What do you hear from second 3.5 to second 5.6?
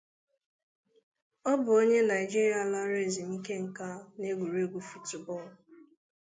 nká na egwuregwu fotu bọọlụ.